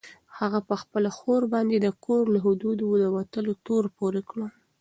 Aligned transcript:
هغه 0.37 0.59
په 0.67 0.75
خپله 0.81 1.09
خور 1.17 1.41
باندې 1.53 1.77
د 1.79 1.87
کور 2.05 2.23
له 2.33 2.39
حدودو 2.45 2.87
د 3.01 3.05
وتلو 3.15 3.53
تور 3.65 3.83
پورې 3.97 4.21
کړ. 4.29 4.37